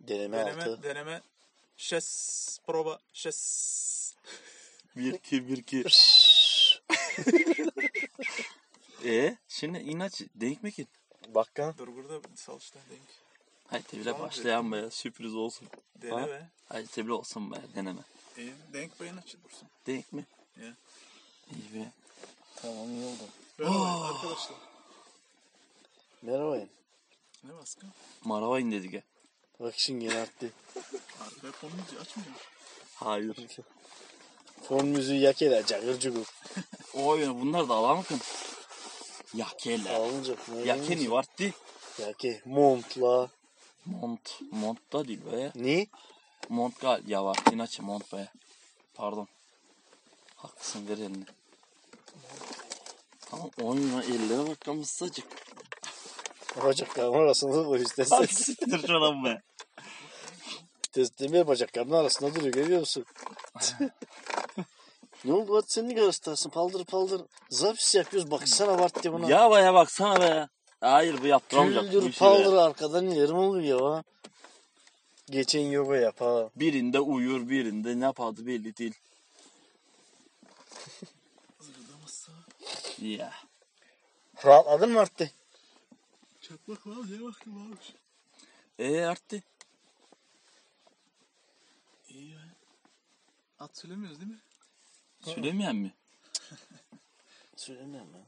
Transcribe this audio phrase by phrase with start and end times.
[0.00, 0.82] Deneme, Deneme, altı.
[0.82, 1.22] deneme.
[1.76, 4.14] Şes, prova, şes.
[4.96, 5.84] Bir iki bir iki.
[9.04, 10.86] e şimdi inat denk mi ki?
[11.28, 11.74] Bakkan.
[11.78, 13.00] Dur burada sal işte denk.
[13.66, 15.68] Haydi bile Tamam, başlayan be sürpriz olsun.
[16.02, 16.26] Dene Ha?
[16.28, 16.48] be.
[16.68, 18.00] Haydi bile olsun be deneme.
[18.36, 19.68] İyi, denk beyin açı dursun.
[19.86, 20.24] Denk mi?
[20.56, 20.74] Ya.
[21.50, 21.92] İyi be.
[22.56, 23.22] Tamam iyi oldu.
[23.58, 24.56] Merhaba arkadaşlar.
[26.22, 26.56] Merhaba.
[27.44, 27.86] Ne baskı?
[28.24, 29.02] Maravayın dedik ya.
[29.60, 30.50] Bak şimdi yine arttı.
[31.20, 32.30] Arkaya fon müziği açmıyor.
[32.94, 33.36] Hayır.
[34.68, 35.66] Fon müziği yak eder.
[35.66, 36.26] Cagır cugur.
[36.94, 38.20] Oy bunlar da alamıkın.
[39.34, 39.96] Yakele.
[39.96, 40.38] Alınacak.
[40.64, 41.52] Yakeni vardı.
[41.98, 42.42] Yake.
[42.44, 43.30] Montla.
[43.86, 44.40] Mont.
[44.50, 45.52] Mont da değil be.
[45.54, 45.86] Ne?
[46.48, 47.02] Mont gal.
[47.06, 47.38] Ya var.
[47.52, 48.28] İnaçı mont be.
[48.94, 49.28] Pardon.
[50.36, 51.24] Haklısın ver elini.
[53.20, 55.26] Tamam oyuna ellere bakalım ısıcık.
[56.64, 58.16] Bacaklarımın arasında o istersen.
[58.16, 59.42] Hadi siktir şuna be.
[60.92, 63.04] Testimi bacaklarımın arasında duruyor görüyor musun?
[65.24, 67.22] ne oldu hadi sen ne göstersin paldır paldır.
[67.50, 69.30] Zapis yapıyoruz baksana Bart diye buna.
[69.30, 70.48] Ya baya baksana be.
[70.80, 72.04] Hayır bu yaptıramayacak.
[72.04, 72.60] işi paldır be.
[72.60, 74.04] arkadan yerim oluyor ha.
[75.30, 76.50] Geçen yoga yap ha.
[76.56, 78.94] Birinde uyur birinde ne yapardı belli değil.
[82.98, 83.32] Ya.
[84.44, 85.30] Rahatladın mı Arttı?
[86.48, 87.76] Çakmak var diye bakayım abi.
[88.78, 89.42] E arttı.
[92.08, 92.40] İyi ya.
[93.58, 94.40] At süremiyoruz değil mi?
[95.20, 95.94] Söylemeyen mi?
[97.56, 98.26] Söylemiyorum ya.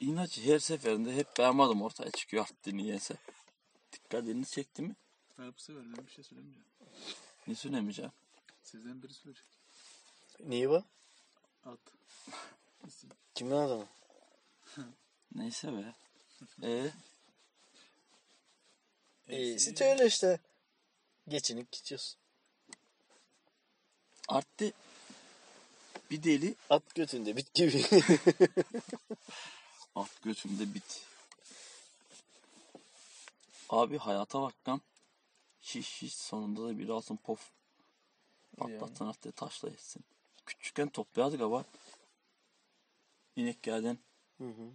[0.00, 3.16] İnaç her seferinde hep beğenmedim ortaya çıkıyor arttı niyeyse.
[3.92, 4.96] Dikkatini çekti mi?
[5.38, 6.68] Ben bu sefer ben bir şey söylemeyeceğim.
[7.46, 8.12] Ne söylemeyeceğim?
[8.62, 9.46] Sizden biri söyleyecek.
[10.40, 10.84] Niye bu?
[11.64, 11.80] At.
[12.86, 13.10] İsim.
[13.34, 13.86] Kimin adamı?
[15.34, 16.03] Neyse be.
[16.62, 16.92] E
[19.28, 20.38] İyisi öyle işte.
[21.28, 22.16] Geçinip gidiyoruz.
[24.28, 24.72] arttı.
[26.10, 27.84] Bir deli At götünde bit gibi.
[29.94, 31.02] at götümde bit.
[33.68, 34.80] Abi hayata bak lan.
[35.60, 37.50] Şiş şiş sonunda da bir altın pof.
[38.56, 40.04] Patlatsın artık taşla etsin.
[40.46, 41.64] Küçükken toplayardık ama.
[43.36, 43.98] İneklerden,
[44.38, 44.70] Hı hı.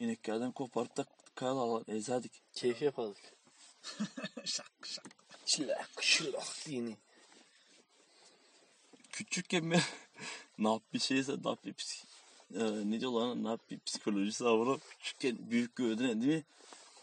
[0.00, 1.04] İneklerden koparıp da
[1.34, 2.32] kayalarla ezerdik.
[2.52, 3.34] Keyif yapardık.
[4.44, 5.04] şak şak.
[5.46, 6.96] Şılak şılak dini.
[9.12, 9.70] Küçükken
[10.58, 12.04] ne yap bir şeyse ne yap bir psik...
[12.54, 14.80] Ee, ne diyorlar lan ne yap bir psikolojisi var bunu.
[14.90, 16.44] Küçükken büyük gördün değil mi?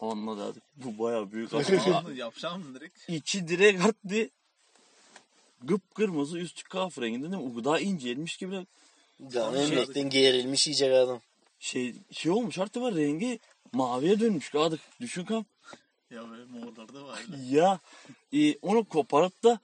[0.00, 0.62] Onunla derdik.
[0.76, 2.16] Bu baya büyük adam.
[2.16, 3.08] Yapacağım direkt.
[3.08, 4.30] İçi direkt arttı.
[5.68, 7.40] Kıpkırmızı üstü kahverengi dedim.
[7.40, 8.66] O kadar incelmiş gibi
[9.32, 11.20] Canım Şey- gerilmiş yiyecek adam.
[11.58, 13.40] Şey şey olmuş artık var rengi
[13.72, 14.80] maviye dönmüş kadık.
[15.00, 15.44] Düşün kam.
[16.10, 17.20] Ya böyle morlar da var.
[17.50, 17.80] Ya
[18.32, 19.60] e, onu koparıp da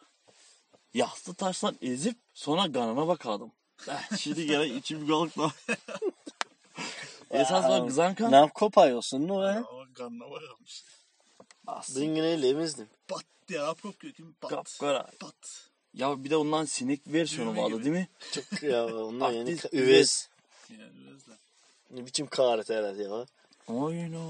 [0.94, 3.52] yassı taştan ezip sonra kanına bakardım.
[3.88, 5.52] Eh, şimdi gene içim kalık da.
[7.30, 8.32] Esas var kızan Ne kan.
[8.32, 8.52] ne
[9.28, 9.64] o ya?
[9.70, 10.84] Ama kanına bakalmış.
[11.66, 12.88] As- Ben yine öyle emezdim.
[13.08, 14.32] Pat diye yapıyor kim?
[14.40, 14.50] Pat.
[14.50, 15.10] Kapkara.
[15.20, 15.68] Pat.
[15.94, 17.84] Ya bir de ondan sinek versiyonu vardı gibi.
[17.84, 18.08] değil mi?
[18.32, 20.28] Çok ya onlar yani üvez.
[20.70, 20.82] Yani
[21.28, 21.36] da.
[21.92, 23.26] Ne biçim herhalde ya.
[23.68, 24.22] Oyno.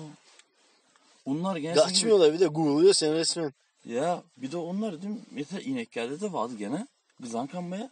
[1.26, 3.52] Onlar gene Kaçmıyorlar bir de guruluyor sen resmen.
[3.84, 5.20] Ya bir de onlar değil mi?
[5.30, 6.86] Mesela ineklerde de vardı gene.
[7.22, 7.90] Kızan kanmaya.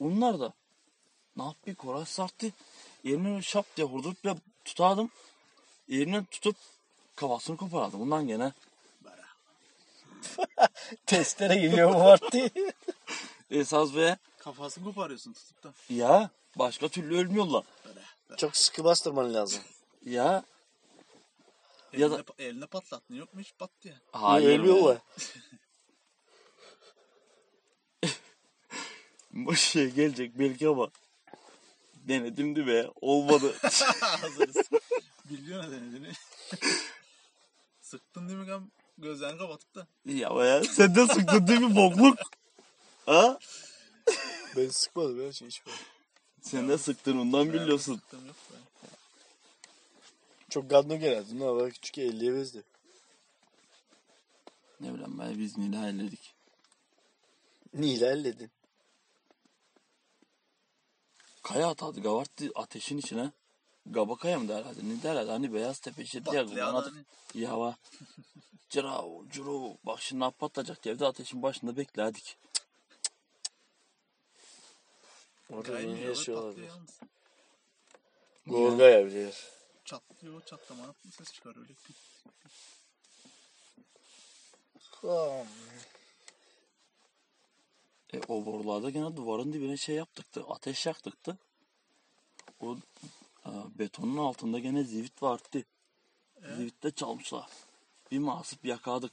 [0.00, 0.52] Onlar da.
[1.36, 2.52] Ne yap bir koray sarttı.
[3.04, 5.10] Öyle şap diye hurdurup ya tutardım.
[5.88, 6.56] Eline tutup
[7.16, 8.00] kafasını koparardım.
[8.00, 8.52] Bundan gene.
[11.06, 12.50] Testere geliyor bu vakti.
[13.50, 15.72] Esas ve Kafasını koparıyorsun tutup da.
[15.90, 17.64] ya başka türlü ölmüyorlar.
[17.84, 18.00] Böyle.
[18.36, 19.62] Çok sıkı bastırman lazım.
[20.04, 20.44] Ya
[21.92, 23.94] Eline, Ya da- eline patlattın yok mu hiç pat diye.
[24.12, 24.60] hayır.
[24.60, 24.98] Ölüyorlar.
[29.32, 30.90] Bu şey gelecek belki ama
[31.96, 33.54] denedim de be olmadı.
[34.00, 34.56] Hazırız.
[35.30, 36.12] Biliyor ne denediğini.
[37.80, 38.72] Sıktın değil mi kan?
[38.98, 39.86] Gözlerini kapatıp da.
[40.04, 42.18] ya ya sen de sıktın değil mi bokluk?
[43.06, 43.38] Ha?
[44.56, 45.78] Ben sıkmadım ya şey hiç böyle.
[46.42, 47.94] Sen de sıktın ondan biliyorsun.
[47.94, 48.56] Sıktım yok be.
[50.50, 51.40] Çok gadno geldi.
[51.40, 52.62] Ne var küçük 50'ye bezdi.
[54.80, 56.34] Ne bileyim ben biz neyle halledik.
[57.74, 58.50] Niyle halledin.
[61.42, 63.30] Kaya atardı gavarttı ateşin içine.
[63.86, 64.88] Gaba kaya mı derlerdi?
[64.88, 65.30] Ne derlerdi?
[65.30, 66.94] Hani beyaz tepe işte diye kullanırdık.
[66.94, 67.04] hani.
[67.42, 67.76] Ya va.
[68.70, 69.74] Cırav, cırav.
[69.84, 72.36] Bak şimdi ne patlayacak diye evde ateşin başında beklerdik.
[75.52, 77.00] Orada yeni yalnız.
[78.46, 79.48] Gorga yapıyor.
[79.84, 81.72] Çatlıyor çatlama ses çıkar öyle.
[85.02, 85.44] Aa,
[88.12, 90.44] E, o borularda gene duvarın dibine şey yaptıktı.
[90.48, 91.38] Ateş yaktıktı.
[92.60, 92.76] O
[93.46, 95.64] e, betonun altında gene zivit vardı.
[96.56, 97.50] Zivit de çalmışlar.
[98.10, 99.12] Bir masıp yakadık.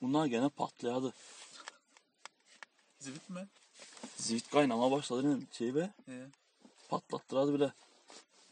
[0.00, 1.14] Bunlar gene patlayadı.
[2.98, 3.48] Zivit mi?
[4.16, 5.46] Zivit kaynama başladı değil mi?
[5.52, 6.26] Şey be Ee,
[6.88, 7.72] patlattılar bile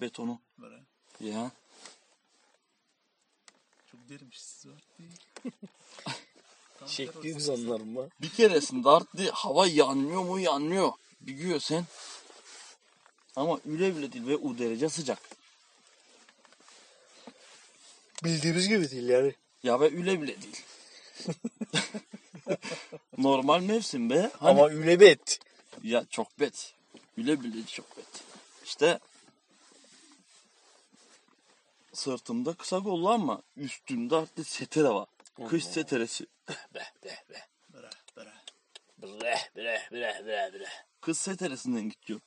[0.01, 0.41] betonu.
[0.59, 0.77] böyle.
[1.21, 1.51] Ya
[3.93, 5.11] Çok dermiş siz var değil.
[6.87, 8.09] Şekli kızanlar mı?
[8.21, 10.93] bir keresinde arttı hava yanmıyor mu yanmıyor.
[11.21, 11.85] Bir güyor sen.
[13.37, 15.19] Ama öyle bile değil ve o derece sıcak.
[18.25, 19.35] Bildiğimiz gibi değil yani.
[19.63, 20.63] Ya ve öyle bile değil.
[23.23, 24.31] Normal mevsim be.
[24.39, 25.39] Hani Ama üle bet.
[25.83, 26.75] Ya çok bet.
[27.19, 28.25] Bile bile çok bet.
[28.65, 28.99] İşte
[31.93, 35.07] sırtımda kısa kollu ama üstümde artık setere var.
[35.49, 36.27] Kış seteresi.
[36.75, 37.47] Be be be.
[37.73, 38.33] Bıra bıra.
[39.03, 40.67] Bre bre bre bre bre.
[41.01, 42.21] Kız seteresinden gidiyor.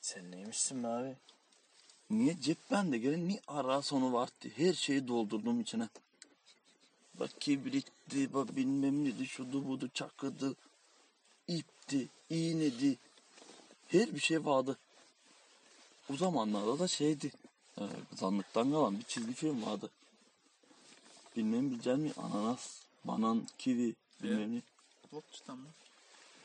[0.00, 1.16] Sen neymişsin abi?
[2.10, 4.48] Niye cep bende gene ni ara sonu vardı.
[4.56, 5.88] Her şeyi doldurdum içine.
[7.20, 10.54] Bak kibritti, bak bilmem neydi, şudu budu, çakıdı,
[11.48, 12.96] ipti, iğnedi.
[13.88, 14.78] Her bir şey vardı.
[16.12, 17.32] O zamanlarda da şeydi.
[17.78, 17.82] E,
[18.16, 19.90] zanlıktan kalan bir çizgi film vardı.
[21.36, 22.12] Bilmem bilecek mi?
[22.16, 24.62] Ananas, banan, kivi, bilmem ne.
[25.12, 25.68] Botçudan mı?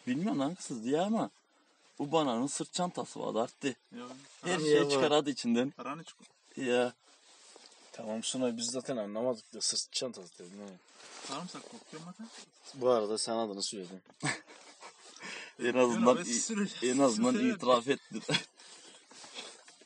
[0.08, 1.30] Bilmiyorum hangisi diye ama
[2.00, 3.76] bu bananın sırt çantası vardı arttı.
[4.42, 5.70] Her şeyi çıkardı içinden.
[5.70, 6.18] Paranı çık.
[6.58, 6.94] Ya
[7.94, 10.60] Tamam Sunay biz zaten anlamadık da sırt çantası dedin.
[10.60, 10.74] ha.
[11.28, 12.28] Sarımsak kokuyor mu zaten?
[12.74, 14.02] Bu arada sen adını söyledin.
[15.60, 16.26] en azından
[16.82, 18.20] en azından itiraf etti.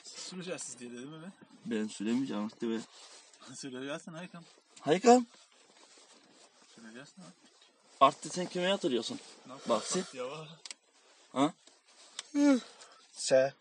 [0.04, 1.32] Süreceğiz diye dedim mi
[1.66, 2.80] ben söylemeyeceğim işte be.
[3.56, 4.44] Süreceğiz Haykam.
[4.82, 5.28] Haykan
[6.76, 7.24] Süreceğiz ha.
[8.00, 9.20] artık sen kime yatırıyorsun?
[9.70, 10.04] Bak sen.
[11.32, 11.54] Ha?
[13.14, 13.54] Se.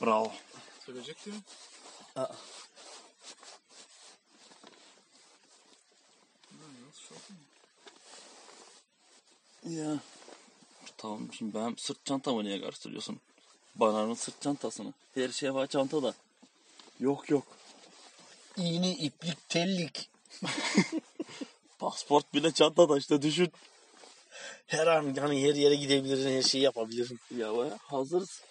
[0.00, 0.32] Bravo.
[0.86, 1.36] Sürecek diyor.
[2.16, 2.20] Aa.
[2.22, 2.32] Lan
[6.86, 7.36] nasıl şok mu?
[9.70, 9.98] Ya.
[10.96, 13.20] Tamam şimdi ben sırt çantamı niye karıştırıyorsun?
[13.74, 14.92] Bananın sırt çantasını.
[15.14, 16.14] Her şey var çantada.
[17.00, 17.46] Yok yok.
[18.56, 20.10] İğne, iplik, tellik.
[21.78, 23.52] Pasport bile çantada işte düşün.
[24.66, 27.18] Her an hani her yere gidebilirim, her şeyi yapabilirim.
[27.36, 28.42] Ya be hazırız.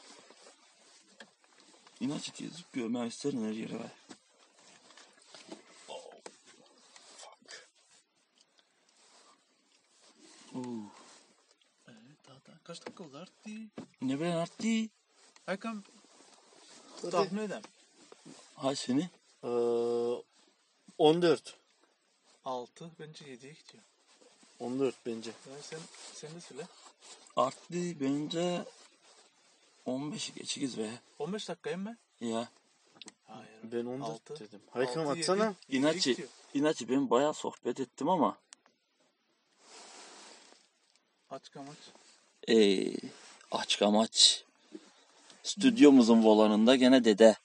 [2.00, 2.54] İnaç itiyiz.
[2.74, 3.92] Görmem isterim her yere be.
[5.90, 6.12] Oo.
[10.56, 11.05] Evet daha daha.
[12.66, 13.50] Kaç dakika oldu arttı?
[14.02, 14.68] Ne bileyim arttı.
[15.46, 15.84] Haykam.
[17.12, 17.62] Tahmin edem.
[18.56, 19.10] Hay seni.
[19.44, 19.48] Ee,
[20.98, 21.58] 14.
[22.46, 23.84] 6 bence 7'ye gidiyor.
[24.60, 25.32] 14 bence.
[25.50, 25.80] Yani sen,
[26.14, 26.68] sen de söyle.
[27.36, 28.66] Arttı bence
[29.86, 30.92] 15'i geçikiz be.
[31.20, 31.98] 15 dakikayım mı?
[32.20, 32.50] Ya.
[33.28, 33.60] Hayır.
[33.64, 34.40] Ben 14 Altı.
[34.40, 34.62] dedim.
[34.72, 35.56] Haykam Altı, atsana.
[35.70, 36.28] İnaçı.
[36.54, 38.38] İnaçı ben bayağı sohbet ettim ama.
[41.30, 41.78] Aç kamaç.
[43.52, 44.44] Aç kamaç.
[45.44, 47.36] Stüdyomuzun volanında gene dede.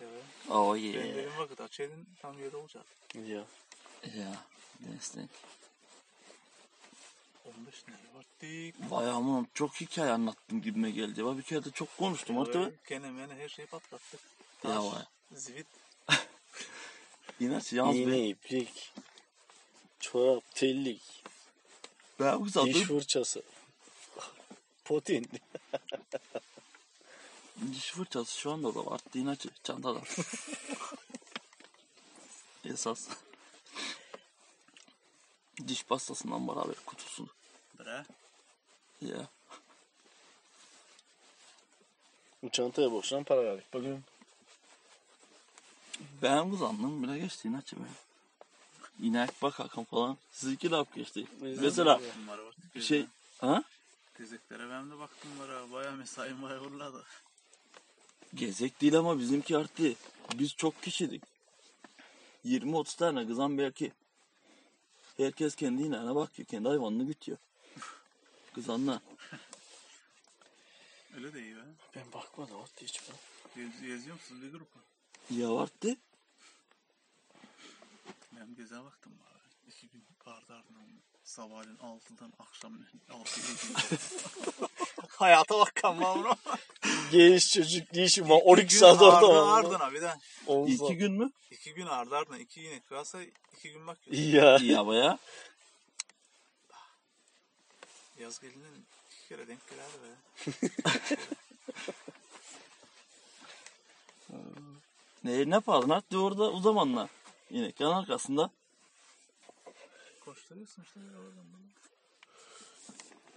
[0.00, 0.24] Evet.
[0.50, 1.04] Oh Ben yeah.
[1.04, 2.84] dedim vakit açaydın tam yeri olacak.
[3.14, 3.44] Ya.
[4.16, 4.44] Ya.
[4.80, 5.28] Destek.
[7.58, 8.24] 15 ne var?
[8.40, 8.90] Dik.
[8.90, 11.26] Bayağı aman çok hikaye anlattım gibime geldi.
[11.26, 12.86] Ben bir kere de çok konuştum artık.
[12.86, 14.20] Gene mene her şeyi patlattık.
[14.64, 15.02] Ya Taş, vay.
[15.32, 15.66] zivit.
[17.40, 18.92] İnaç yalnız İğne, ben, iplik.
[20.00, 21.21] Çorap, tellik.
[22.24, 22.72] Ben Diş uzadım.
[22.84, 23.42] fırçası.
[24.84, 25.30] Potin.
[27.72, 29.00] Diş fırçası şu anda da var.
[29.14, 30.00] İnaçı çantada.
[32.64, 33.08] Esas.
[35.68, 37.28] Diş pastasından beraber kutusu.
[37.78, 38.04] Bre.
[39.00, 39.28] Ya.
[42.42, 43.74] Bu çantaya boşuna para verdik.
[43.74, 44.04] Bakın.
[46.22, 47.88] Ben uzandım bile geçti inaçı be.
[49.00, 50.18] İnek bak hakan falan.
[50.32, 51.26] Sizinki laf geçti.
[51.40, 52.00] Mesela
[52.74, 53.06] bir şey...
[53.38, 53.64] Ha?
[54.18, 55.72] Gezeklere ben de baktım var ha.
[55.72, 57.04] Baya mesaim baya uğurladı.
[58.34, 59.94] Gezek değil ama bizimki arttı.
[60.34, 61.22] Biz çok kişidik.
[62.44, 63.92] 20-30 tane kızan belki.
[65.16, 66.48] Herkes kendi ineğine bakıyor.
[66.48, 67.38] Kendi hayvanını gütüyor.
[68.54, 69.00] Kızanlar.
[71.16, 71.60] Öyle de iyi be.
[71.96, 73.16] Ben bakmadım hatta hiç ben.
[73.56, 74.68] Gez, geziyor musunuz bir grup?
[75.30, 75.96] Ya arttı.
[78.42, 79.40] Ben geze baktım var.
[79.68, 80.82] İki gün vardı ardından.
[81.24, 82.72] Sabahleyin 6'dan akşam
[83.10, 84.00] 6'ya gidiyor.
[85.08, 86.34] Hayata bak kanma bro.
[87.12, 88.36] Genç çocuk ne işim var?
[88.36, 89.58] İki 12 gün saat orada var.
[89.58, 90.14] ardına bir de.
[90.66, 91.30] İki gün mü?
[91.50, 92.38] İki gün ardı ardına.
[92.38, 93.22] iki inek kalsa
[93.56, 93.98] iki gün bak.
[94.10, 94.58] Ya.
[94.62, 95.18] Ya baya.
[98.20, 98.66] Yaz gelince
[99.10, 100.68] iki kere denk geldi be.
[105.24, 105.90] Ne, ne yapardın?
[105.90, 107.08] Hatta orada o zamanlar.
[107.52, 108.50] İneklerin arkasında.
[110.20, 111.72] Koşturuyorsun işte ya oradan böyle.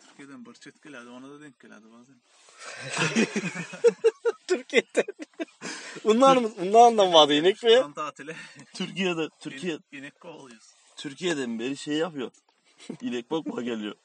[0.07, 2.15] Türkiye'den bırçet geldi ona da denk geldi bazen.
[4.47, 5.05] Türkiye'de.
[6.03, 6.51] Bunlar mı?
[6.57, 7.77] Bundan da vardı inek mi?
[7.81, 8.35] Son tatile
[8.73, 10.73] Türkiye'de, Türkiye, inek, inek kovalıyoruz.
[10.95, 12.31] Türkiye'den beri şey yapıyor.
[13.01, 13.95] İnek bakma geliyor.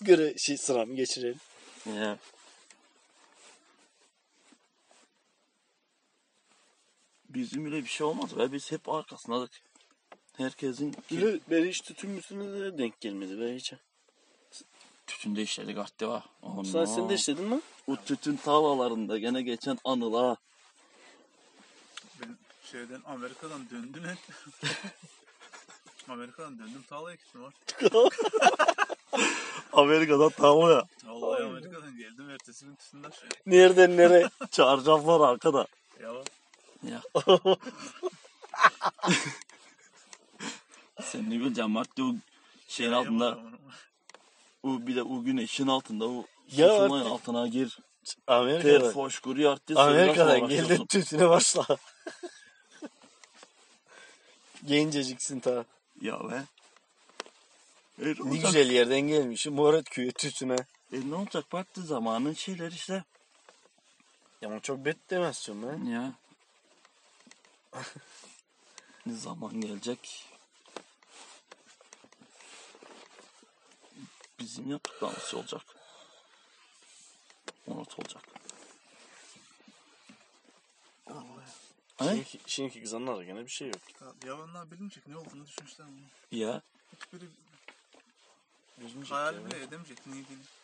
[0.00, 1.40] Göre şey sıramı geçirelim.
[1.86, 2.18] Ya.
[7.34, 8.52] Bizim bile bir şey olmaz be.
[8.52, 9.50] Biz hep arkasındadık.
[10.36, 13.72] Herkesin Öyle ben hiç tütün mütüne de denk gelmedi be hiç.
[15.06, 16.24] tütünde işledik arttı var.
[16.64, 17.60] Sen, sen de işledin mi?
[17.86, 20.38] O tütün tarlalarında gene geçen anılar.
[22.20, 22.36] Ben
[22.70, 24.18] şeyden Amerika'dan döndüm hep.
[26.08, 27.54] Amerika'dan döndüm tarlaya gittim var.
[29.72, 30.84] Amerika'dan tarla ya.
[31.04, 33.28] Vallahi Amerika'dan geldim ertesi gün tütünden şey.
[33.46, 34.28] Nereden nereye?
[34.50, 35.66] Çarşaflar arkada.
[36.02, 36.26] Ya bak,
[36.82, 37.02] Ya.
[41.02, 42.14] Sen ne bileceksin Mart'ta o
[42.68, 43.38] şeyin altında,
[44.62, 47.78] o bir de o güneşin altında o Ya artık- altına gir.
[48.04, 48.92] Ter Amerika'dan.
[48.92, 49.80] foşkuru arttı.
[49.80, 51.66] Amerika'dan geldin tütüne başla.
[54.64, 55.64] Genceciksin ta.
[56.00, 56.44] Ya be.
[58.02, 59.54] E, ne, Ne güzel yerden gelmişim.
[59.54, 60.56] Murat köyü tütüne.
[60.92, 63.04] E, ne olacak baktı zamanın şeyler işte.
[64.42, 65.84] Ya ama çok bet demezsin ben.
[65.90, 66.12] Ya.
[69.06, 70.28] ne zaman gelecek?
[74.38, 75.62] Bizim yaptıklarımız olacak.
[77.66, 78.22] Unut olacak.
[81.98, 83.76] Şimdiki, şimdiki kızanlarda gene bir şey yok.
[84.00, 86.38] Ya- Yalanlar bilmeyecek ne olduğunu düşünmüşler bunu.
[86.40, 86.62] Ya.
[87.00, 87.24] Hiçbiri
[89.08, 89.46] hayal ya.
[89.46, 90.61] bile edemeyecek işte.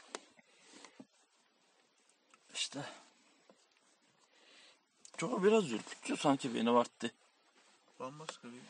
[5.19, 7.13] Çok biraz ürkütüyor sanki beni varttı.
[8.01, 8.61] Bambaşka bir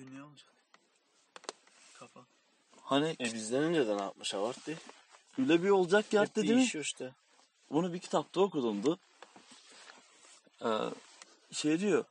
[0.00, 0.48] dünya olacak.
[1.98, 2.20] Kafa.
[2.82, 4.78] Hani E bizden önce de ne yapmış Avartı?
[5.38, 6.56] öyle bir olacak ki Hep değil mi?
[6.56, 7.12] değişiyor işte.
[7.70, 8.98] Bunu bir kitapta okudumdu.
[10.64, 10.68] Ee,
[11.52, 12.04] şey diyor.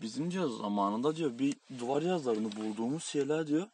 [0.00, 3.68] Bizim diyor zamanında diyor bir duvar yazılarını bulduğumuz şeyler diyor.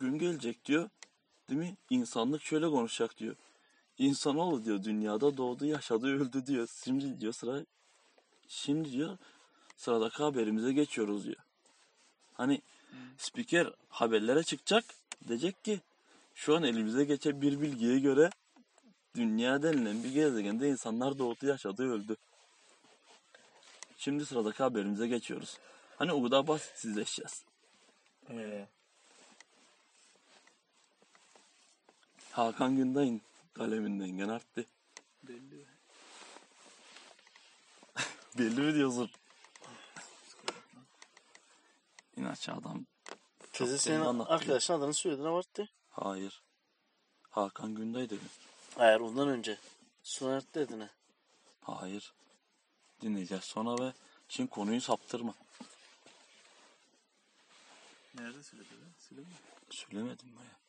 [0.00, 0.88] Gün gelecek diyor.
[1.48, 1.76] Değil mi?
[1.90, 3.36] İnsanlık şöyle konuşacak diyor.
[4.00, 6.68] İnsanoğlu diyor dünyada doğdu yaşadı öldü diyor.
[6.84, 7.64] Şimdi diyor sıra
[8.48, 9.18] şimdi diyor
[9.76, 11.36] sıradaki haberimize geçiyoruz diyor.
[12.34, 12.62] Hani
[13.18, 14.84] spiker haberlere çıkacak
[15.28, 15.80] diyecek ki
[16.34, 18.30] şu an elimize geçen bir bilgiye göre
[19.14, 22.16] dünya denilen bir gezegende insanlar doğdu, yaşadı, öldü.
[23.98, 25.58] Şimdi sıradaki haberimize geçiyoruz.
[25.96, 27.44] Hani o kadar basitsizleşeceğiz.
[28.30, 28.66] Ee,
[32.32, 33.22] Hakan Günday'ın
[33.60, 34.66] kaleminden gene arttı.
[35.22, 35.66] Belli.
[38.38, 39.10] Belli mi diyorsun?
[42.16, 42.86] İnatçı adam.
[43.52, 45.68] Çok senin arkadaşın adını söyledin Avartı.
[45.90, 46.42] Hayır.
[47.30, 48.24] Hakan Günday dedi.
[48.76, 49.58] Hayır ondan önce.
[50.02, 50.90] Soner dedin ha.
[51.60, 52.12] Hayır.
[53.00, 53.92] Dinleyeceğiz sonra ve
[54.28, 55.34] şimdi konuyu saptırma.
[58.14, 58.86] Nerede söyledi be?
[58.98, 59.34] Söyledi mi?
[59.70, 60.59] Söylemedim ben ya.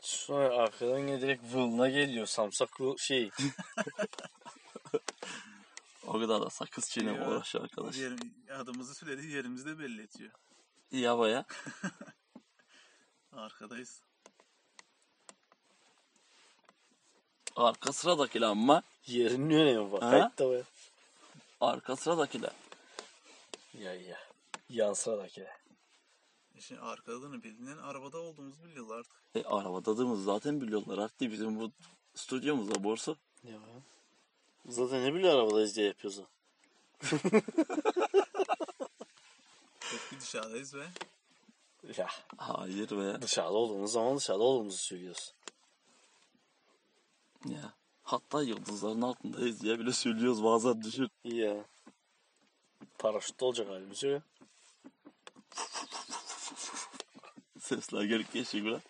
[0.00, 2.26] Sonra arkadan yine direkt vılına geliyor.
[2.26, 3.30] Samsaklı şey.
[6.06, 7.96] O kadar da sakız çiğneme Ya, uğraşıyor arkadaş.
[7.96, 10.30] Yerim, adımızı söyledi yerimizi de belli ediyor.
[10.90, 11.44] İyi baya.
[13.32, 14.02] Arkadayız.
[17.56, 18.82] Arka sıradakiler ama.
[19.06, 20.02] Yerinin önemi var.
[20.02, 20.10] Ha?
[20.10, 20.66] Kayıt da var.
[21.60, 22.52] Arka sıradakiler.
[23.74, 24.18] Ya ya.
[24.68, 25.46] Yan sıradaki.
[26.60, 29.12] Şimdi arkadığını bildiğinden arabada olduğumuzu biliyorlar artık.
[29.34, 31.72] E, arabadadığımız zaten biliyorlar artık bizim bu
[32.14, 33.16] stüdyomuzda borsa.
[33.44, 33.58] Ya.
[34.68, 36.24] Zaten ne biliyor arabadayız diye yapıyoruz o.
[39.80, 40.86] Hep bir dışarıdayız ve
[41.96, 42.08] Ya.
[42.36, 43.22] Hayır be.
[43.22, 45.34] Dışarıda olduğumuz zaman dışarıda olduğumuzu söylüyoruz.
[47.44, 47.72] Ya.
[48.02, 51.10] Hatta yıldızların altındayız diye bile söylüyoruz bazen düşün.
[51.24, 51.64] Ya.
[52.98, 54.22] Paraşütte olacak halimiz yok.
[57.68, 58.80] Sesler gelip geçiyor bile.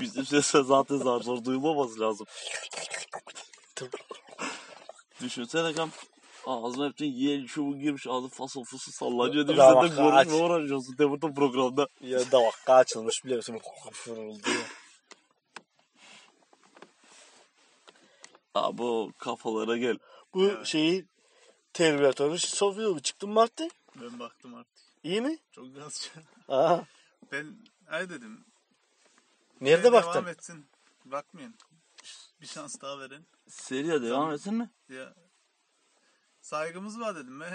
[0.00, 2.26] Bizim sesler zaten zar zor duyulmaması lazım.
[5.22, 5.90] Düşünsene kam
[6.46, 9.48] Ağzına hepsini yiyen çubuğu girmiş ağzı fasıl fısıl sallanıyor.
[9.48, 10.28] Bravo, Zaten kaç.
[10.28, 11.88] konuşma uğraşıyorsun Demir'de programda.
[12.00, 13.60] Ya davakka açılmış biliyor musun?
[13.92, 14.56] Fırıldı ya.
[18.54, 19.98] Abi o kafalara gel.
[20.34, 20.66] Bu Evet.
[20.66, 21.06] şeyi
[21.72, 23.70] Terminator'un son filmi çıktı mı Martin?
[24.00, 24.84] Ben baktım artık.
[25.02, 25.38] İyi mi?
[25.52, 26.08] Çok gazcı.
[26.48, 26.84] Aha.
[27.32, 27.56] Ben
[27.88, 28.44] ay dedim.
[29.60, 30.26] Nerede "Devam baktın?
[30.26, 30.66] etsin.
[31.04, 31.54] Bakmayın.
[32.40, 33.26] Bir şans daha verin.
[33.48, 34.32] Seriye devam Tamam.
[34.34, 34.70] etsin mi?
[34.88, 35.14] Ya
[36.40, 37.50] saygımız var dedim ben.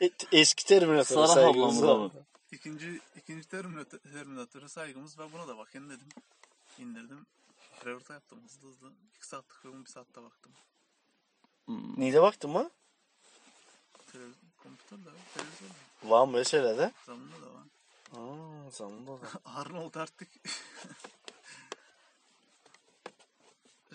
[0.00, 1.96] Yani eski Terminator'a saygımız var.
[1.96, 2.10] mı?
[2.52, 5.32] ikinci ikinci Terminator, Terminator'a saygımız var.
[5.32, 6.08] Buna da bakın dedim.
[6.78, 7.26] İndirdim.
[7.84, 8.92] Reverta yaptım hızlı hızlı.
[9.16, 10.52] İki saatlik film bir saatte baktım.
[11.64, 12.00] Hmm.
[12.00, 12.70] Neyde baktın mı?
[14.12, 15.02] Televiz kompütörle,
[15.34, 15.74] televizyonla.
[16.04, 16.92] Var mı mesela de?
[17.06, 17.62] Zamanında da var.
[18.12, 19.26] Aa, zamanında da.
[19.44, 20.28] Arnold artık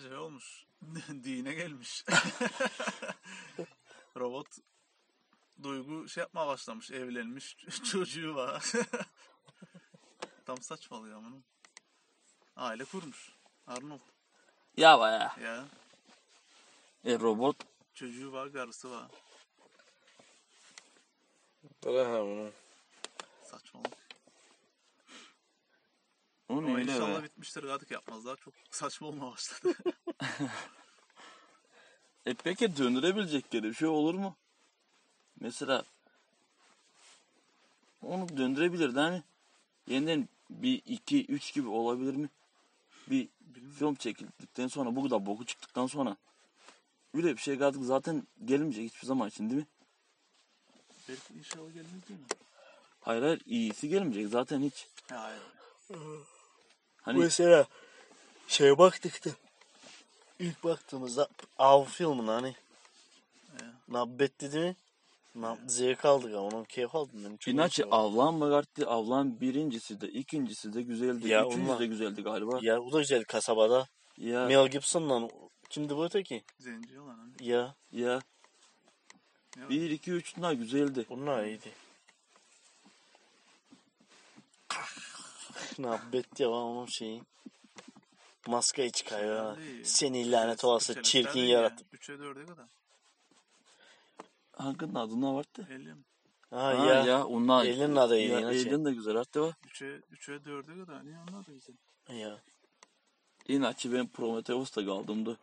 [0.02, 0.66] şey olmuş.
[1.08, 2.04] Dine gelmiş.
[4.16, 4.46] Robot
[5.62, 6.90] duygu şey yapmaya başlamış.
[6.90, 7.56] Evlenmiş.
[7.90, 8.72] Çocuğu var.
[10.46, 11.36] Tam saçmalıyor ama.
[12.56, 13.30] Aile kurmuş.
[13.66, 14.00] Arnold.
[14.76, 15.36] Ya baya.
[15.42, 15.64] Ya.
[17.04, 17.56] E robot.
[17.94, 19.10] Çocuğu var, karısı var.
[21.84, 22.50] Bırak bunu.
[23.44, 24.01] Saçmalık.
[26.52, 27.24] O Ama inşallah be?
[27.24, 27.64] bitmiştir.
[27.64, 28.36] Artık yapmazlar.
[28.36, 29.74] Çok saçma olmaya başladı.
[32.26, 34.36] E peki döndürebilecek geri bir şey olur mu?
[35.40, 35.84] Mesela
[38.02, 39.22] onu döndürebilirdi hani.
[39.86, 42.28] Yeniden bir iki üç gibi olabilir mi?
[43.10, 43.74] Bir Bilmiyorum.
[43.78, 46.16] film çekildikten sonra bu kadar boku çıktıktan sonra
[47.14, 49.66] öyle bir şey artık zaten gelmeyecek hiçbir zaman için değil mi?
[51.08, 52.26] Belki inşallah gelmez değil mi?
[53.00, 54.88] Hayır hayır iyisi gelmeyecek zaten hiç.
[55.10, 55.42] Hayır.
[57.02, 57.66] Hani Mesela
[58.48, 59.30] şeye baktık da
[60.38, 61.28] ilk baktığımızda
[61.58, 62.54] av filmine hani.
[63.88, 64.76] Nabbet dedi mi?
[65.34, 67.36] Nab zevk aldık ama onun keyif aldım ben.
[67.36, 71.28] Çok İnaçı avlan Magartti avlan birincisi de ikincisi de güzeldi.
[71.28, 72.58] Ya üçüncüsü onlar- de güzeldi galiba.
[72.62, 73.88] Ya o da güzel kasabada.
[74.18, 75.28] Ya Mel Gibson'la
[75.70, 76.44] kimdi bu öteki?
[76.58, 77.48] Zenci olan hani.
[77.48, 78.20] Ya ya
[79.56, 79.68] Ya.
[79.68, 81.06] bir iki üç daha güzeldi.
[81.10, 81.72] onlar iyiydi.
[85.82, 87.22] Nabbet ya lan onun şeyi.
[88.46, 89.56] Maskayı çıkarıyor.
[89.56, 89.84] Değil.
[89.84, 91.84] Seni lanet olası çirkin yarattı.
[91.92, 92.66] Üçe dörde kadar.
[94.52, 95.68] Hanginin adı ne vardı?
[95.70, 96.04] Alien.
[96.50, 97.04] Ha, Ha, ya.
[97.04, 97.56] ya onlar.
[97.60, 98.60] Alien'ın adı ya, Alien, şey.
[98.60, 99.54] Alien de güzel hatta var.
[99.66, 101.04] Üçe, üçe dörde kadar.
[101.04, 101.74] Niye onlar da güzel.
[102.08, 102.38] Ya.
[103.48, 105.38] İnaçı ben Prometheus'ta kaldımdı.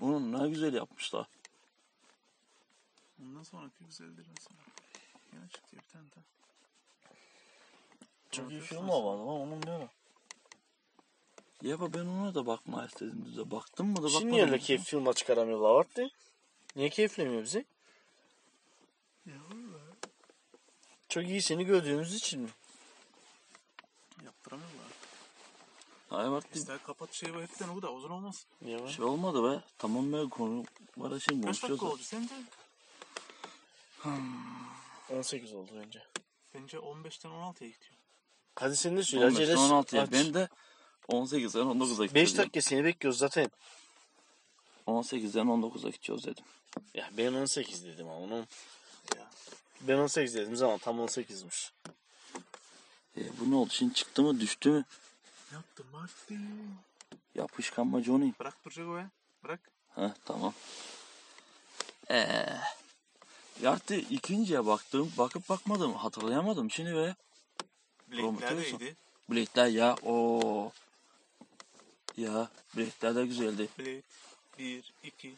[0.00, 1.26] Onu ne güzel yapmışlar.
[3.22, 4.60] Ondan sonraki güzeldir mesela.
[5.32, 6.24] Yine çıktı bir tane daha.
[8.32, 8.92] Çok iyi Prometheus film nasıl?
[8.94, 9.88] olmadı ama onun ne var?
[11.62, 13.50] Ya ben ona da bakma istedim düze.
[13.50, 14.20] Baktım mı da bakmadım.
[14.20, 16.10] Şimdi öyle keyif film çıkaramıyorlar vardı.
[16.76, 17.64] Niye keyiflemiyor bizi?
[19.26, 19.34] Ya.
[21.08, 22.48] Çok iyi seni gördüğümüz için mi?
[24.24, 24.86] Yaptıramıyorlar.
[26.08, 27.42] Hayır bak bir İster kapat şey var.
[27.42, 28.46] Hepten o da uzun olmaz.
[28.60, 28.88] Ya.
[28.88, 29.62] şey olmadı be.
[29.78, 30.64] Tamam be konu
[30.96, 31.62] var şey Kaç konuşuyoruz.
[31.62, 32.34] dakika oldu sence?
[35.10, 36.02] 18 oldu bence.
[36.54, 38.01] Bence 15'ten 16'ya gidiyor.
[38.54, 39.24] Hadi sen de söyle.
[39.26, 40.02] 15 Acele 16'ya.
[40.02, 40.12] aç.
[40.12, 40.48] Ben de
[41.08, 42.38] 18'den 19'a 5 gideceğiz.
[42.38, 43.50] dakika seni bekliyoruz zaten.
[44.86, 46.44] 18'den 19'a gideceğiz dedim.
[46.94, 48.46] Ya ben 18 dedim ama onun.
[49.16, 49.30] Ya.
[49.80, 51.70] Ben 18 dedim zaman tam 18'miş.
[53.16, 53.70] E, bu ne oldu?
[53.72, 54.84] Şimdi çıktı mı düştü mü?
[55.52, 56.34] Yaptım Marty.
[57.34, 58.32] Yapışkan mı Johnny?
[58.40, 59.10] Bırak duracak o ya.
[59.44, 59.60] Bırak.
[59.94, 60.54] Heh tamam.
[62.10, 62.60] Eee.
[63.62, 65.12] Yartı ikinciye baktım.
[65.18, 65.94] Bakıp bakmadım.
[65.94, 66.70] Hatırlayamadım.
[66.70, 67.14] Şimdi be.
[68.20, 68.78] Prometheus'u.
[68.78, 68.96] neydi?
[69.30, 69.96] Blade'ler ya.
[70.02, 70.72] o
[72.16, 73.68] Ya Blade'ler de güzeldi.
[73.78, 74.02] Blade
[74.58, 75.34] 1, 2.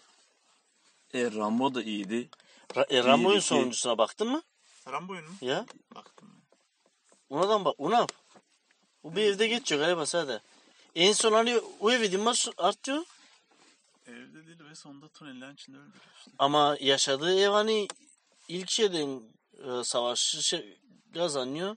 [1.15, 2.29] E, Rambo da iyiydi.
[2.77, 4.43] Ra e, Rambo'nun sonuncusuna baktın mı?
[4.89, 5.35] Rambo'yun mu?
[5.41, 5.67] Ya.
[5.95, 6.29] Baktım.
[6.31, 7.37] ben.
[7.37, 7.75] Ona da bak.
[7.79, 8.13] Ona yap.
[9.03, 10.41] O bir evde geçiyor galiba sadece.
[10.95, 13.05] En son hani o evi dimaz artıyor.
[14.07, 16.31] Evde değil ve sonunda tünellerin içinde öldürüyor işte.
[16.39, 17.89] Ama yaşadığı ev hani
[18.49, 20.79] ilk şeyden e, savaşı şey,
[21.15, 21.77] kazanıyor.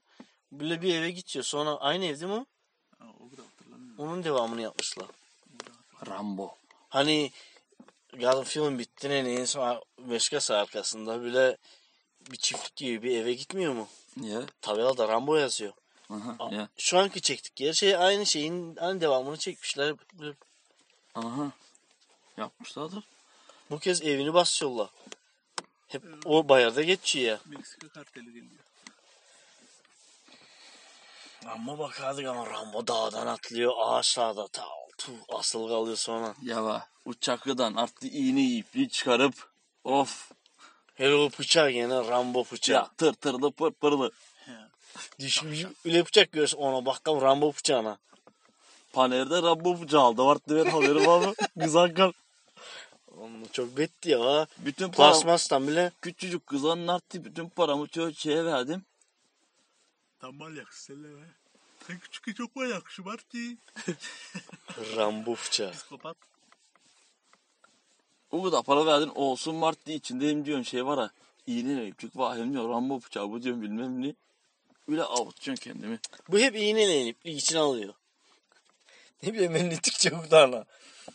[0.51, 1.45] Böyle bir eve gidiyor.
[1.45, 2.33] Sonra aynı ev değil mi?
[2.33, 2.45] o?
[2.99, 3.99] Ha, o hatırlamıyorum.
[3.99, 5.07] Onun devamını yapmışlar.
[6.07, 6.55] Rambo.
[6.89, 7.31] Hani
[8.17, 11.57] yarın film bitti ne en son Meşkası arkasında böyle
[12.31, 13.87] bir çiftlik gibi bir eve gitmiyor mu?
[14.21, 14.41] Ya.
[14.61, 15.73] Tabelada Rambo yazıyor.
[16.09, 16.35] Aha.
[16.39, 16.69] A- Ya.
[16.77, 19.95] Şu anki çektik yer şey aynı şeyin aynı devamını çekmişler.
[21.15, 21.51] Aha.
[22.37, 23.03] Yapmışlardır.
[23.71, 24.89] Bu kez evini basıyorlar.
[25.87, 27.39] Hep o bayarda geçiyor ya.
[27.45, 28.63] Meksika karteli geliyor.
[31.47, 34.65] Rambo bakardık ama Rambo dağdan atlıyor ağaçlarda ta
[35.29, 36.35] asıl kalıyor sonra.
[36.43, 36.89] Ya bak.
[37.05, 39.33] Uçakıdan artık iğne ipliği çıkarıp
[39.83, 40.31] Of.
[40.95, 42.75] Hele o bıçak gene Rambo bıçağı.
[42.77, 44.11] Ya tır tırlı pır pırlı.
[45.19, 47.97] Düşmüş öyle bıçak görürsün ona bakalım Rambo bıçağına.
[48.93, 50.25] Panerde Rambo bıçağı aldı.
[50.25, 51.35] Var ben haberim abi.
[51.59, 52.13] Kızan kan.
[53.17, 54.47] Oğlum çok betti ya.
[54.57, 57.25] Bütün param, Plasmastan bile küçücük kızanın arttı.
[57.25, 58.85] Bütün paramı şeye verdim.
[60.19, 61.27] Tam manyak selleme.
[61.87, 63.37] Sen küçük çok manyak şımartı.
[64.95, 65.71] Rambo bıçağı.
[65.71, 66.17] Psikopat.
[68.31, 71.11] O kadar para verdin olsun Mart diye içindeyim diyorsun şey var ha.
[71.47, 72.69] İğne iplik vahim diyor.
[72.69, 74.15] Rambo bıçağı bu diyorum bilmem ne.
[74.87, 75.99] Öyle avutuyorsun kendimi.
[76.29, 77.93] Bu hep iğneyle iplik için alıyor.
[79.23, 79.79] Ne bileyim
[80.21, 80.65] kurtarla.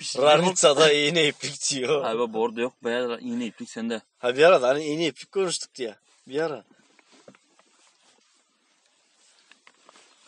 [0.01, 0.23] Bir şey.
[0.23, 2.05] Ranitsa'da iğne iplik diyor.
[2.05, 2.73] Abi bordo yok.
[2.85, 4.03] Bayağı iğne iplik sende.
[4.19, 5.97] Ha bir ara da hani iğne iplik konuştuk diye.
[6.29, 6.65] Bir ara.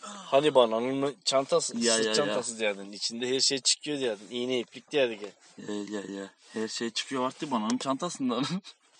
[0.06, 2.14] Hani bananın çantası, Ya, sırt ya, ya.
[2.14, 2.92] çantası diyordun.
[2.92, 4.26] İçinde her şey çıkıyor diyordun.
[4.30, 5.28] İğne iplik diyorduk ya.
[5.58, 6.30] Ya ya ya.
[6.52, 8.44] Her şey çıkıyor artık bananın çantasından.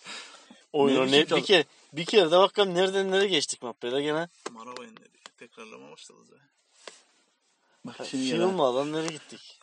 [0.73, 4.29] Oyunu Ne bir kere bir kere de bakalım nereden nereye geçtik mahvede gene.
[4.51, 5.09] Marabayın dedi.
[5.39, 6.45] Tekrarlama başladı zaten.
[7.85, 8.47] Bak Ha, şimdi ha.
[8.47, 9.59] olmadan nereye gittik?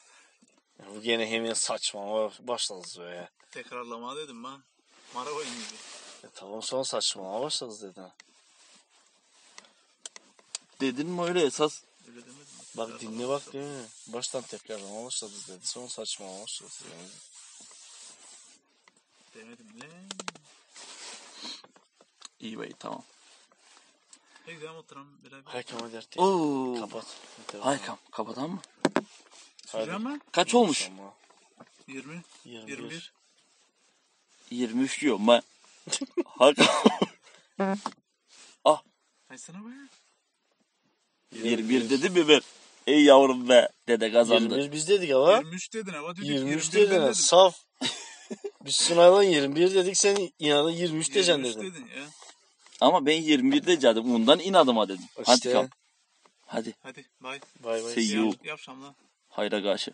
[0.80, 3.30] Ya bu gene hemen saçma başladı ya.
[3.52, 4.60] Tekrarlama dedim ben.
[5.16, 5.78] Marabayın gibi.
[6.24, 8.04] E tamam sonra saçmalama başladı dedin.
[10.82, 11.84] Dedin mi öyle esas?
[12.08, 12.40] Öyle demedim mi?
[12.78, 13.86] Bak Tekrarlama dinle bak değil mi?
[14.08, 15.68] Baştan tekrarlama başladı dedi.
[15.68, 16.72] Sonra saçmalama başladı.
[16.92, 17.10] Yani.
[19.36, 19.90] Demedim lan.
[22.40, 23.04] İyi bey tamam.
[24.46, 25.52] Hey gidelim oturalım beraber.
[25.52, 26.22] Haykam hadi artık.
[26.22, 26.76] Oo.
[26.80, 27.06] Kapat.
[27.60, 28.62] Haykam kapatalım mı?
[29.66, 30.22] Süreceğim ben.
[30.32, 30.86] Kaç olmuş?
[30.86, 31.14] Tamam.
[31.88, 32.24] 20.
[32.46, 32.78] 21.
[32.78, 33.14] 21.
[34.52, 35.42] 23 diyorum ben.
[36.26, 36.68] Haykam.
[39.30, 39.58] Kaç sene
[41.34, 41.50] be?
[41.50, 42.42] 21 dedi mi ben?
[42.88, 43.70] Ey yavrum be.
[43.88, 44.54] Dede kazandı.
[44.56, 45.38] 21 biz dedik ama.
[45.38, 47.02] 23 dedin ama dedik 23 21 dedin.
[47.02, 47.56] ha, Saf.
[48.66, 51.72] biz Sunay'dan 21 dedik sen inadın 23 diyeceksin 23 dedin.
[51.72, 52.04] dedin ya.
[52.82, 54.16] Ama ben 21 diyecektim.
[54.16, 55.06] Ondan inadıma dedim.
[55.26, 55.52] Hadi İşte.
[55.52, 55.70] kam.
[56.46, 56.74] Hadi.
[56.84, 57.40] Hadi bay.
[57.64, 57.94] Bay bay.
[57.94, 58.26] See you.
[58.26, 58.78] Yap, yap.
[59.30, 59.92] Hayra karşı.